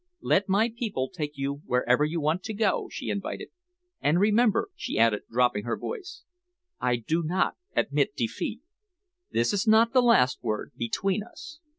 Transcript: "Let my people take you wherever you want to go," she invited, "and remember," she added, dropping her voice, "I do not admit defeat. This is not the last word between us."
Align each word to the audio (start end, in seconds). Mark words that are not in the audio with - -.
"Let 0.23 0.49
my 0.49 0.73
people 0.75 1.11
take 1.11 1.37
you 1.37 1.61
wherever 1.63 2.03
you 2.03 2.19
want 2.19 2.41
to 2.45 2.55
go," 2.55 2.89
she 2.91 3.09
invited, 3.09 3.49
"and 4.01 4.19
remember," 4.19 4.69
she 4.75 4.97
added, 4.97 5.21
dropping 5.29 5.63
her 5.65 5.77
voice, 5.77 6.23
"I 6.79 6.95
do 6.95 7.21
not 7.21 7.53
admit 7.75 8.15
defeat. 8.15 8.61
This 9.29 9.53
is 9.53 9.67
not 9.67 9.93
the 9.93 10.01
last 10.01 10.41
word 10.41 10.71
between 10.75 11.21
us." 11.21 11.59